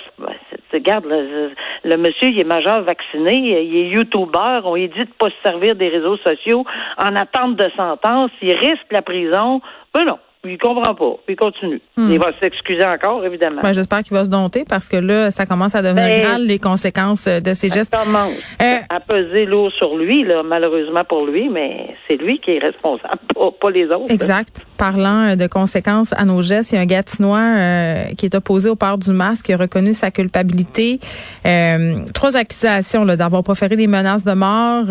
Regarde, 0.73 1.04
le, 1.06 1.52
le, 1.84 1.96
monsieur, 1.96 2.30
il 2.30 2.40
est 2.40 2.44
majeur 2.44 2.82
vacciné, 2.82 3.37
il 3.37 3.76
est 3.76 3.88
YouTuber, 3.90 4.61
on 4.64 4.75
lui 4.75 4.88
dit 4.88 5.04
de 5.04 5.12
pas 5.16 5.30
se 5.30 5.37
servir 5.44 5.76
des 5.76 5.88
réseaux 5.88 6.16
sociaux 6.16 6.64
en 6.99 7.14
attente 7.14 7.54
de 7.54 7.70
sentence, 7.76 8.32
il 8.42 8.54
risque 8.54 8.90
la 8.90 9.02
prison. 9.02 9.61
Ben 9.94 10.04
non 10.04 10.18
il 10.44 10.58
comprend 10.58 10.94
pas. 10.94 11.16
Il 11.28 11.36
continue. 11.36 11.80
Hmm. 11.96 12.10
Il 12.10 12.18
va 12.18 12.32
s'excuser 12.40 12.84
encore, 12.84 13.24
évidemment. 13.24 13.62
Ben, 13.62 13.72
J'espère 13.72 14.02
qu'il 14.02 14.16
va 14.16 14.24
se 14.24 14.30
dompter 14.30 14.64
parce 14.68 14.88
que 14.88 14.96
là, 14.96 15.30
ça 15.30 15.46
commence 15.46 15.74
à 15.74 15.82
devenir 15.82 16.04
ben, 16.04 16.22
grave 16.22 16.40
les 16.40 16.58
conséquences 16.58 17.26
de 17.26 17.54
ses 17.54 17.70
gestes. 17.70 17.94
Ça 17.94 18.04
commence 18.04 18.32
euh, 18.62 18.76
à 18.88 19.00
peser 19.00 19.46
lourd 19.46 19.70
sur 19.72 19.96
lui, 19.96 20.24
là, 20.24 20.42
malheureusement 20.42 21.04
pour 21.04 21.26
lui, 21.26 21.48
mais 21.48 21.94
c'est 22.08 22.16
lui 22.16 22.38
qui 22.38 22.52
est 22.52 22.58
responsable, 22.58 23.18
pas, 23.34 23.70
les 23.70 23.86
autres. 23.86 24.10
Exact. 24.10 24.64
Parlant 24.76 25.31
euh, 25.31 25.37
de 25.37 25.47
conséquences 25.47 26.12
à 26.12 26.25
nos 26.25 26.43
gestes, 26.43 26.73
il 26.73 26.75
y 26.76 26.78
a 26.78 26.83
un 26.83 26.87
Gatinois 26.87 27.38
euh, 27.38 28.04
qui 28.16 28.26
est 28.26 28.35
opposé 28.35 28.69
au 28.69 28.76
port 28.76 28.99
du 28.99 29.11
masque, 29.11 29.47
qui 29.47 29.52
a 29.52 29.57
reconnu 29.57 29.95
sa 29.95 30.11
culpabilité. 30.11 31.00
Euh, 31.47 31.97
trois 32.12 32.37
accusations 32.37 33.04
d'avoir 33.04 33.43
proféré 33.43 33.76
des 33.76 33.87
menaces 33.87 34.25
de 34.25 34.33
mort 34.33 34.85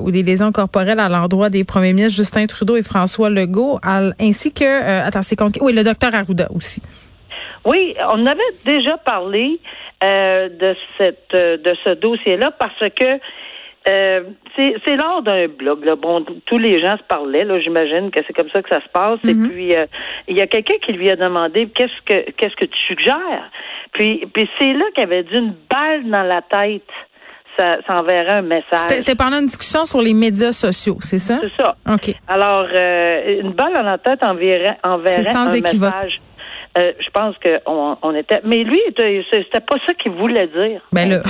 ou 0.00 0.10
des 0.10 0.22
lésions 0.22 0.52
corporelles 0.52 1.00
à 1.00 1.08
l'endroit 1.08 1.50
des 1.50 1.64
premiers 1.64 1.92
ministres 1.92 2.16
Justin 2.16 2.46
Trudeau 2.46 2.76
et 2.76 2.82
François 2.82 3.30
Legault, 3.30 3.78
ainsi 3.82 4.52
que, 4.52 5.06
attends, 5.06 5.22
c'est 5.22 5.38
oui, 5.60 5.72
le 5.72 5.84
docteur 5.84 6.14
Arruda 6.14 6.48
aussi. 6.54 6.82
Oui, 7.64 7.94
on 8.12 8.26
avait 8.26 8.40
déjà 8.64 8.96
parlé 8.98 9.60
de 10.02 10.76
cette 10.96 11.32
de 11.32 11.74
ce 11.84 11.94
dossier-là 11.94 12.52
parce 12.58 12.78
que 12.94 13.18
euh, 13.88 14.20
c'est 14.56 14.96
lors 14.96 15.22
d'un 15.22 15.46
blog. 15.48 15.84
Là. 15.84 15.96
Bon, 15.96 16.24
tous 16.46 16.58
les 16.58 16.78
gens 16.78 16.96
se 16.96 17.02
parlaient. 17.04 17.44
Là, 17.44 17.60
j'imagine 17.60 18.10
que 18.10 18.20
c'est 18.26 18.32
comme 18.32 18.50
ça 18.50 18.62
que 18.62 18.68
ça 18.68 18.80
se 18.80 18.88
passe. 18.88 19.20
Et 19.24 19.34
mhm. 19.34 19.50
puis, 19.50 19.74
euh, 19.76 19.86
il 20.26 20.36
y 20.36 20.40
a 20.40 20.46
quelqu'un 20.46 20.74
qui 20.84 20.92
lui 20.92 21.10
a 21.10 21.16
demandé 21.16 21.68
qu'est-ce 21.74 22.02
que 22.04 22.30
qu'est-ce 22.32 22.56
que 22.56 22.64
tu 22.64 22.78
suggères? 22.86 23.50
Puis, 23.92 24.26
puis 24.32 24.48
c'est 24.58 24.72
là 24.72 24.84
qu'il 24.94 25.04
avait 25.04 25.22
dit 25.22 25.36
une 25.36 25.54
balle 25.70 26.08
dans 26.10 26.22
la 26.22 26.42
tête. 26.42 26.82
Ça, 27.58 27.78
ça 27.88 28.00
enverrait 28.00 28.34
un 28.34 28.42
message. 28.42 28.88
C'était 28.88 29.16
pendant 29.16 29.40
une 29.40 29.46
discussion 29.46 29.84
sur 29.84 30.00
les 30.00 30.14
médias 30.14 30.52
sociaux, 30.52 30.96
c'est 31.00 31.18
ça? 31.18 31.40
C'est 31.40 31.60
ça. 31.60 31.74
OK. 31.92 32.14
Alors, 32.28 32.68
euh, 32.72 33.40
une 33.40 33.50
balle 33.50 33.72
dans 33.72 33.82
la 33.82 33.98
tête 33.98 34.22
enverrait, 34.22 34.78
enverrait 34.84 35.24
sans 35.24 35.48
un 35.48 35.54
équivoque. 35.54 35.92
message. 35.92 36.20
Euh, 36.78 36.92
je 37.00 37.10
pense 37.10 37.34
qu'on 37.38 37.96
on 38.02 38.14
était. 38.14 38.40
Mais 38.44 38.58
lui, 38.58 38.80
c'était 38.96 39.60
pas 39.60 39.76
ça 39.86 39.94
qu'il 39.94 40.12
voulait 40.12 40.46
dire. 40.48 40.80
Ben 40.92 41.08
là. 41.08 41.22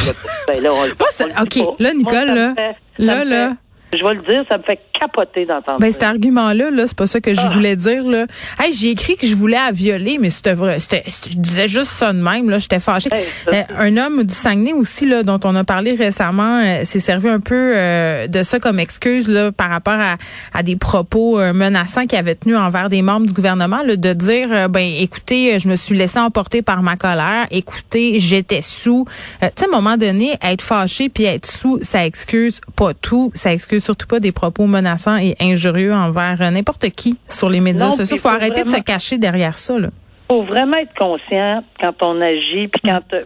ben 0.46 0.62
là 0.62 0.70
on, 0.72 1.42
OK. 1.42 1.78
Là, 1.78 1.94
Nicole, 1.94 2.26
là. 2.26 2.54
là, 2.98 3.24
là. 3.24 3.52
Je 3.92 4.04
vais 4.04 4.14
le 4.14 4.22
dire, 4.22 4.44
ça 4.50 4.58
me 4.58 4.62
fait 4.64 4.80
capoter 4.98 5.46
d'entendre. 5.46 5.78
Ben, 5.78 5.92
cet 5.92 6.02
argument-là, 6.02 6.70
là, 6.70 6.86
c'est 6.86 6.96
pas 6.96 7.06
ça 7.06 7.20
que 7.20 7.34
je 7.34 7.40
ah. 7.40 7.50
voulais 7.50 7.76
dire, 7.76 8.02
là. 8.04 8.26
Hey, 8.58 8.72
j'ai 8.72 8.90
écrit 8.90 9.16
que 9.16 9.26
je 9.26 9.34
voulais 9.34 9.56
à 9.56 9.70
violer, 9.70 10.18
mais 10.18 10.30
c'était 10.30 10.54
vrai. 10.54 10.78
C'était, 10.80 11.04
je 11.06 11.36
disais 11.36 11.68
juste 11.68 11.90
ça 11.90 12.12
de 12.12 12.20
même, 12.20 12.50
là. 12.50 12.58
J'étais 12.58 12.80
fâchée. 12.80 13.10
Euh, 13.12 13.62
un 13.76 13.96
homme 13.96 14.24
du 14.24 14.34
Saguenay 14.34 14.72
aussi, 14.72 15.06
là, 15.06 15.22
dont 15.22 15.38
on 15.44 15.54
a 15.54 15.64
parlé 15.64 15.94
récemment, 15.94 16.60
euh, 16.62 16.84
s'est 16.84 17.00
servi 17.00 17.28
un 17.28 17.40
peu 17.40 17.72
euh, 17.76 18.26
de 18.26 18.42
ça 18.42 18.58
comme 18.58 18.80
excuse, 18.80 19.28
là, 19.28 19.52
par 19.52 19.70
rapport 19.70 19.98
à, 19.98 20.16
à 20.52 20.62
des 20.62 20.76
propos 20.76 21.38
menaçants 21.52 22.06
qu'il 22.06 22.18
avait 22.18 22.34
tenus 22.34 22.56
envers 22.56 22.88
des 22.88 23.02
membres 23.02 23.26
du 23.26 23.32
gouvernement, 23.32 23.82
là, 23.82 23.96
de 23.96 24.12
dire, 24.12 24.68
ben, 24.68 24.86
écoutez, 24.98 25.58
je 25.58 25.68
me 25.68 25.76
suis 25.76 25.96
laissé 25.96 26.18
emporter 26.18 26.62
par 26.62 26.82
ma 26.82 26.96
colère. 26.96 27.46
Écoutez, 27.50 28.20
j'étais 28.20 28.62
sous. 28.62 29.06
tu 29.40 29.46
sais, 29.56 29.64
à 29.64 29.68
un 29.68 29.80
moment 29.80 29.96
donné, 29.96 30.36
être 30.42 30.62
fâché 30.62 31.08
puis 31.08 31.24
être 31.24 31.46
sous, 31.46 31.78
ça 31.82 32.04
excuse 32.04 32.60
pas 32.74 32.94
tout. 32.94 33.30
Ça 33.34 33.52
excuse 33.52 33.84
surtout 33.84 34.06
pas 34.06 34.20
des 34.20 34.32
propos 34.32 34.66
menaçants 34.66 34.87
et 35.20 35.36
injurieux 35.40 35.92
envers 35.92 36.40
euh, 36.40 36.50
n'importe 36.50 36.88
qui 36.90 37.18
sur 37.28 37.48
les 37.48 37.60
médias 37.60 37.90
sociaux. 37.90 38.16
Il 38.16 38.20
faut, 38.20 38.28
arrêter 38.28 38.62
de 38.62 38.68
se 38.68 38.80
cacher 38.80 39.18
derrière 39.18 39.58
ça. 39.58 39.74
Il 39.76 39.90
faut 40.30 40.42
vraiment 40.42 40.76
être 40.76 40.94
conscient 40.94 41.62
quand 41.80 42.02
on 42.02 42.20
agit, 42.20 42.68
puis 42.68 42.82
quand 42.84 43.00
euh, 43.12 43.24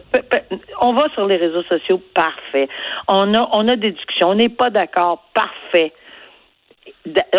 on 0.81 0.93
va 0.93 1.09
sur 1.13 1.27
les 1.27 1.37
réseaux 1.37 1.63
sociaux, 1.63 2.01
parfait. 2.13 2.67
On 3.07 3.33
a, 3.33 3.49
on 3.53 3.67
a 3.67 3.75
des 3.75 3.91
discussions, 3.91 4.29
on 4.29 4.35
n'est 4.35 4.49
pas 4.49 4.69
d'accord, 4.69 5.23
parfait. 5.33 5.93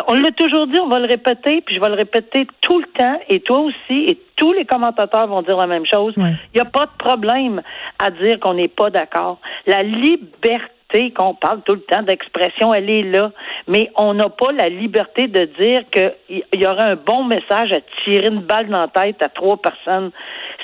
On 0.09 0.15
l'a 0.15 0.31
toujours 0.33 0.67
dit, 0.67 0.79
on 0.79 0.89
va 0.89 0.99
le 0.99 1.07
répéter, 1.07 1.63
puis 1.63 1.77
je 1.77 1.81
vais 1.81 1.89
le 1.89 1.95
répéter 1.95 2.47
tout 2.61 2.81
le 2.81 2.87
temps, 2.99 3.19
et 3.31 3.41
toi 3.41 3.61
aussi, 3.61 4.05
et 4.07 4.19
tous 4.37 4.53
les 4.53 4.67
commentateurs 4.67 5.27
vont 5.27 5.41
dire 5.41 5.57
la 5.57 5.67
même 5.67 5.87
chose. 5.87 6.13
Il 6.19 6.55
n'y 6.55 6.61
a 6.61 6.67
pas 6.67 6.85
de 6.85 6.97
problème 6.99 7.63
à 7.99 8.11
dire 8.11 8.39
qu'on 8.41 8.55
n'est 8.55 8.69
pas 8.69 8.91
d'accord. 8.91 9.39
La 9.67 9.83
liberté 9.83 10.74
qu'on 11.17 11.35
parle 11.35 11.63
tout 11.63 11.75
le 11.75 11.81
temps 11.81 12.03
d'expression, 12.03 12.73
elle 12.73 12.89
est 12.89 13.03
là, 13.03 13.33
mais 13.67 13.91
on 13.97 14.15
n'a 14.15 14.29
pas 14.29 14.53
la 14.53 14.69
liberté 14.69 15.27
de 15.27 15.45
dire 15.59 15.83
qu'il 15.91 16.61
y 16.61 16.67
aurait 16.67 16.93
un 16.93 16.97
bon 16.97 17.25
message 17.25 17.73
à 17.73 17.81
tirer 18.05 18.29
une 18.29 18.41
balle 18.41 18.69
dans 18.69 18.81
la 18.81 18.89
tête 18.89 19.21
à 19.23 19.29
trois 19.29 19.57
personnes. 19.57 20.13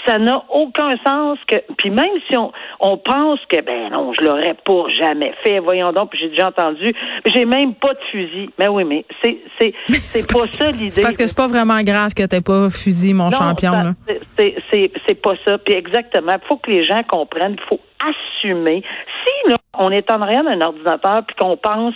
Ça 0.06 0.18
n'a 0.18 0.42
aucun 0.48 0.96
sens 1.04 1.38
que, 1.46 1.56
puis 1.76 1.90
même 1.90 2.18
si 2.28 2.36
on, 2.36 2.52
on 2.80 2.96
pense 2.96 3.40
que, 3.48 3.60
ben 3.60 3.90
non, 3.90 4.12
je 4.18 4.24
l'aurais 4.24 4.54
pas 4.64 4.84
jamais 4.98 5.34
fait, 5.42 5.58
voyons 5.58 5.92
donc, 5.92 6.10
puis 6.10 6.18
j'ai 6.20 6.28
déjà 6.28 6.48
entendu, 6.48 6.94
j'ai 7.26 7.44
même 7.44 7.74
pas 7.74 7.94
de 7.94 8.00
fusil. 8.10 8.50
Mais 8.58 8.68
oui, 8.68 8.84
mais 8.84 9.04
c'est, 9.22 9.38
c'est, 9.60 9.74
c'est 9.86 10.32
pas 10.32 10.46
ça 10.46 10.70
l'idée. 10.70 10.90
C'est 10.90 11.02
parce 11.02 11.16
que 11.16 11.26
c'est 11.26 11.36
pas 11.36 11.48
vraiment 11.48 11.80
grave 11.82 12.14
que 12.14 12.24
t'aies 12.26 12.40
pas 12.40 12.70
fusil, 12.70 13.14
mon 13.14 13.30
champion, 13.30 13.72
là. 13.72 13.92
C'est, 14.38 14.54
c'est, 14.70 14.90
c'est 15.06 15.20
pas 15.20 15.34
ça. 15.44 15.58
Puis 15.58 15.74
exactement, 15.74 16.32
il 16.32 16.46
faut 16.46 16.56
que 16.56 16.70
les 16.70 16.84
gens 16.84 17.02
comprennent, 17.08 17.56
il 17.58 17.68
faut 17.68 17.80
assumer. 18.00 18.82
Si 19.24 19.50
là, 19.50 19.56
on 19.78 19.90
est 19.90 20.10
en 20.10 20.24
rien 20.24 20.44
d'un 20.44 20.60
ordinateur 20.60 21.24
puis 21.26 21.36
qu'on 21.36 21.56
pense 21.56 21.94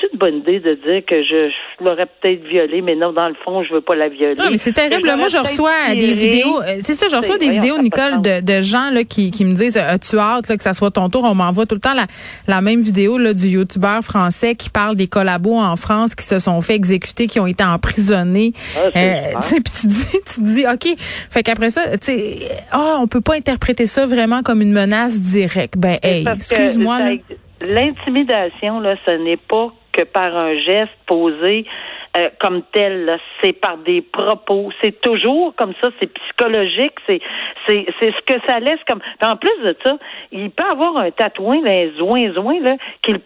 c'est 0.00 0.12
une 0.12 0.18
bonne 0.18 0.36
idée 0.36 0.60
de 0.60 0.74
dire 0.74 1.04
que 1.06 1.22
je, 1.22 1.50
l'aurais 1.84 2.06
peut-être 2.06 2.44
violée, 2.44 2.82
mais 2.82 2.94
non, 2.94 3.12
dans 3.12 3.28
le 3.28 3.34
fond, 3.44 3.62
je 3.62 3.72
veux 3.72 3.80
pas 3.80 3.94
la 3.94 4.08
violer? 4.08 4.34
Non, 4.38 4.50
mais 4.50 4.56
c'est 4.56 4.72
terrible. 4.72 5.08
Moi, 5.16 5.28
je 5.28 5.38
reçois 5.38 5.94
des 5.94 6.12
vidéos. 6.12 6.60
Euh, 6.62 6.78
c'est 6.80 6.94
ça, 6.94 7.06
je 7.10 7.16
reçois 7.16 7.38
des 7.38 7.50
vidéos, 7.50 7.78
Nicole, 7.80 8.20
de, 8.22 8.40
de, 8.40 8.62
gens 8.62 8.90
là 8.90 9.04
qui, 9.04 9.30
qui 9.30 9.44
me 9.44 9.54
disent 9.54 9.76
As-tu 9.76 10.18
hâte 10.18 10.48
là, 10.48 10.56
que 10.56 10.62
ça 10.62 10.72
soit 10.72 10.90
ton 10.90 11.08
tour? 11.08 11.24
On 11.24 11.34
m'envoie 11.34 11.66
tout 11.66 11.74
le 11.74 11.80
temps 11.80 11.94
la, 11.94 12.06
la 12.46 12.60
même 12.60 12.80
vidéo 12.80 13.18
là, 13.18 13.34
du 13.34 13.48
youtubeur 13.48 14.02
français 14.02 14.54
qui 14.54 14.70
parle 14.70 14.96
des 14.96 15.06
collabos 15.06 15.58
en 15.58 15.76
France 15.76 16.14
qui 16.14 16.24
se 16.24 16.38
sont 16.38 16.60
fait 16.60 16.74
exécuter, 16.74 17.26
qui 17.26 17.40
ont 17.40 17.46
été 17.46 17.64
emprisonnés. 17.64 18.52
Ah, 18.76 18.98
euh, 18.98 19.32
puis 19.50 19.72
tu 19.80 19.86
dis, 19.86 20.06
tu 20.34 20.42
dis, 20.42 20.64
OK. 20.66 20.96
Fait 21.30 21.42
qu'après 21.42 21.70
ça, 21.70 21.96
tu 21.98 22.12
sais, 22.12 22.38
oh, 22.74 22.96
on 23.00 23.06
peut 23.06 23.20
pas 23.20 23.34
interpréter 23.34 23.86
ça 23.86 24.06
vraiment 24.06 24.42
comme 24.42 24.62
une 24.62 24.72
menace 24.72 25.20
directe. 25.20 25.74
Ben, 25.76 25.98
hey, 26.02 26.26
excuse-moi. 26.26 26.98
L'intimidation, 27.60 28.80
là, 28.80 28.96
ce 29.06 29.12
n'est 29.12 29.36
pas 29.36 29.72
que 29.92 30.02
par 30.02 30.36
un 30.36 30.56
geste 30.58 30.92
posé 31.06 31.64
euh, 32.16 32.30
comme 32.40 32.62
tel. 32.72 33.18
C'est 33.42 33.52
par 33.52 33.78
des 33.78 34.00
propos. 34.00 34.70
C'est 34.82 35.00
toujours 35.00 35.54
comme 35.56 35.72
ça. 35.82 35.90
C'est 36.00 36.12
psychologique. 36.12 36.94
C'est 37.06 37.20
c'est 37.66 37.86
c'est 37.98 38.12
ce 38.12 38.34
que 38.34 38.40
ça 38.46 38.60
laisse 38.60 38.80
comme. 38.86 39.00
En 39.22 39.36
plus 39.36 39.62
de 39.62 39.76
ça, 39.84 39.98
il 40.32 40.50
peut 40.50 40.68
avoir 40.70 40.98
un 40.98 41.10
tatouin 41.10 41.60
les 41.64 41.92
zoin 41.98 42.32
zoin 42.32 42.60
là 42.60 42.76
qu'il 43.02 43.20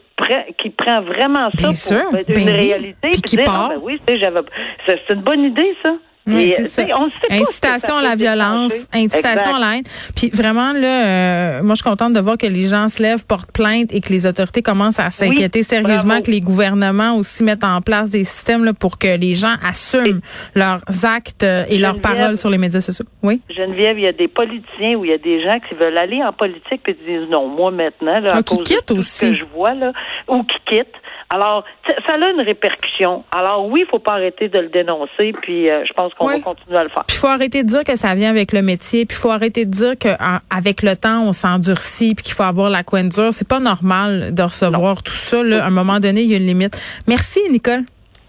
qui 0.59 0.71
prend 0.71 1.01
vraiment 1.03 1.51
ça 1.73 2.05
pour 2.05 2.19
une 2.19 2.45
ben 2.45 2.55
réalité 2.55 3.09
puis, 3.11 3.23
qui 3.23 3.37
dire, 3.37 3.45
part. 3.45 3.71
Ah, 3.71 3.75
ben 3.75 3.81
oui, 3.83 4.01
c'est 4.07 5.11
une 5.11 5.21
bonne 5.21 5.45
idée 5.45 5.77
ça. 5.85 5.95
Oui, 6.26 6.52
c'est 6.57 6.64
ça. 6.64 6.83
incitation 7.31 7.97
à 7.97 8.02
la 8.02 8.14
violence, 8.14 8.73
incitation 8.93 9.57
à 9.57 9.59
la 9.59 9.76
haine. 9.76 9.85
Puis 10.14 10.31
vraiment 10.33 10.73
là, 10.73 11.07
euh, 11.07 11.62
moi 11.62 11.75
je 11.75 11.83
suis 11.83 11.91
contente 11.91 12.12
de 12.12 12.21
voir 12.21 12.38
que 12.38 12.47
les 12.47 12.69
gens 12.69 12.88
se 12.88 13.02
lèvent, 13.02 13.26
portent 13.26 13.50
plainte 13.50 13.93
et 13.93 14.00
que 14.00 14.11
les 14.11 14.26
autorités 14.26 14.62
commencent 14.62 15.00
à 15.00 15.11
s'inquiéter 15.11 15.62
sérieusement, 15.62 16.23
que 16.23 16.31
les 16.31 16.41
gouvernements 16.41 17.17
aussi 17.17 17.43
mettent 17.43 17.64
en 17.64 17.81
place 17.81 18.11
des 18.11 18.25
systèmes 18.25 18.64
là, 18.64 18.73
pour 18.73 18.99
que 18.99 19.17
les 19.17 19.35
gens 19.35 19.55
assument 19.64 20.21
leurs 20.55 20.83
actes 21.05 21.43
euh, 21.43 21.64
et 21.69 21.79
leurs 21.79 22.00
paroles 22.00 22.37
sur 22.37 22.50
les 22.50 22.59
médias 22.59 22.81
sociaux. 22.81 23.07
Oui? 23.23 23.41
Geneviève, 23.50 23.99
il 23.99 24.05
y 24.05 24.09
a 24.09 24.12
des 24.12 24.29
politiciens 24.29 24.95
ou 24.97 25.05
il 25.05 25.11
y 25.11 25.14
a 25.14 25.19
des 25.19 25.43
gens 25.43 25.59
qui 25.69 25.75
veulent 25.75 25.99
aller 25.99 26.23
en 26.23 26.33
politique 26.33 26.83
puis 26.83 26.97
disent 27.07 27.29
non, 27.31 27.49
moi 27.49 27.71
maintenant 27.71 28.21
là, 28.21 28.35
à 28.35 28.37
ah, 28.38 28.43
qui 28.43 28.62
quittent 28.62 28.91
aussi. 28.93 29.31
que 29.31 29.37
je 29.37 29.45
vois 29.55 29.75
là, 29.75 29.93
ou 30.29 30.43
qui 30.45 30.57
quittent. 30.67 31.01
Alors, 31.35 31.65
ça 32.07 32.15
a 32.15 32.31
une 32.31 32.43
répercussion. 32.43 33.25
Alors 33.33 33.67
oui, 33.67 33.85
il 33.87 33.91
faut 33.91 33.99
pas 33.99 34.12
arrêter 34.12 34.51
de 34.51 34.59
le 34.59 34.69
dénoncer, 34.69 35.33
puis 35.41 35.71
euh, 35.71 35.83
je 35.89 35.93
pense 35.95 36.12
qu'on 36.12 36.27
va 36.27 36.39
continuer 36.41 36.77
à 36.77 36.85
le 36.85 36.91
faire. 36.91 37.05
il 37.09 37.15
faut 37.15 37.27
arrêter 37.27 37.62
de 37.62 37.69
dire 37.69 37.85
que 37.85 37.97
ça 37.97 38.15
vient 38.15 38.29
avec 38.29 38.53
le 38.53 38.61
métier, 38.61 39.07
puis 39.07 39.17
il 39.17 39.21
faut 39.21 39.31
arrêter 39.31 39.65
de 39.65 39.71
dire 39.71 39.95
qu'avec 39.99 40.83
le 40.83 40.95
temps, 40.95 41.23
on 41.23 41.33
s'endurcit, 41.33 42.15
puis 42.15 42.25
qu'il 42.25 42.35
faut 42.35 42.43
avoir 42.43 42.69
la 42.69 42.83
coin 42.83 43.05
dure. 43.05 43.33
C'est 43.33 43.49
pas 43.49 43.61
normal 43.61 44.35
de 44.35 44.43
recevoir 44.43 45.03
tout 45.03 45.12
ça. 45.12 45.43
Là. 45.43 45.65
À 45.65 45.69
un 45.69 45.71
moment 45.71 46.01
donné, 46.01 46.21
il 46.21 46.31
y 46.31 46.35
a 46.35 46.37
une 46.37 46.47
limite. 46.47 46.79
Merci, 47.09 47.41
Nicole. 47.51 47.85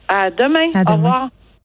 À 0.08 0.32
demain. 0.32 0.70
À 0.74 0.86
demain. 0.86 0.94
Au 0.94 0.96
revoir. 0.96 1.30